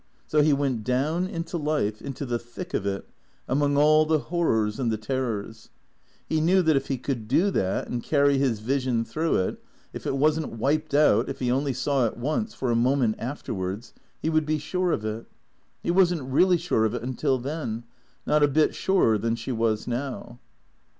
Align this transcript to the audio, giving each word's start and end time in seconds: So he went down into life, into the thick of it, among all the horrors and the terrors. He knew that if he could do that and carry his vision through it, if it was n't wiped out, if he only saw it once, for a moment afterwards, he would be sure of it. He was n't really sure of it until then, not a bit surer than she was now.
So 0.25 0.41
he 0.41 0.51
went 0.51 0.83
down 0.83 1.27
into 1.27 1.57
life, 1.57 2.01
into 2.01 2.25
the 2.25 2.39
thick 2.39 2.73
of 2.73 2.87
it, 2.87 3.07
among 3.47 3.77
all 3.77 4.03
the 4.03 4.17
horrors 4.17 4.79
and 4.79 4.91
the 4.91 4.97
terrors. 4.97 5.69
He 6.27 6.41
knew 6.41 6.63
that 6.63 6.75
if 6.75 6.87
he 6.87 6.97
could 6.97 7.27
do 7.27 7.51
that 7.51 7.87
and 7.87 8.01
carry 8.01 8.39
his 8.39 8.61
vision 8.61 9.05
through 9.05 9.35
it, 9.35 9.63
if 9.93 10.07
it 10.07 10.17
was 10.17 10.39
n't 10.39 10.53
wiped 10.53 10.95
out, 10.95 11.29
if 11.29 11.37
he 11.37 11.51
only 11.51 11.73
saw 11.73 12.07
it 12.07 12.17
once, 12.17 12.55
for 12.55 12.71
a 12.71 12.75
moment 12.75 13.17
afterwards, 13.19 13.93
he 14.19 14.29
would 14.31 14.47
be 14.47 14.57
sure 14.57 14.91
of 14.91 15.05
it. 15.05 15.27
He 15.83 15.91
was 15.91 16.11
n't 16.11 16.23
really 16.23 16.57
sure 16.57 16.83
of 16.83 16.95
it 16.95 17.03
until 17.03 17.37
then, 17.37 17.83
not 18.25 18.41
a 18.41 18.47
bit 18.47 18.73
surer 18.73 19.19
than 19.19 19.35
she 19.35 19.51
was 19.51 19.85
now. 19.85 20.39